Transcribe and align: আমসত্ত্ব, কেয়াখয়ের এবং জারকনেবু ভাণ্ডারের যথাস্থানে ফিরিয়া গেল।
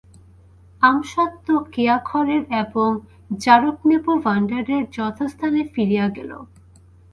আমসত্ত্ব, 0.81 1.47
কেয়াখয়ের 1.73 2.43
এবং 2.63 2.89
জারকনেবু 3.37 4.11
ভাণ্ডারের 4.25 4.83
যথাস্থানে 4.91 5.61
ফিরিয়া 5.73 6.07
গেল। 6.09 6.31